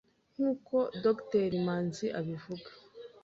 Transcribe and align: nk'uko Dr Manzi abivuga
nk'uko 0.33 0.75
Dr 1.03 1.51
Manzi 1.65 2.07
abivuga 2.19 2.69